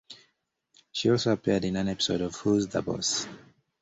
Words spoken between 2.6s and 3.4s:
the Boss?